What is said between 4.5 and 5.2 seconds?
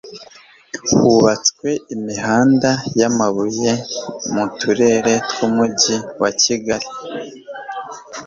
turere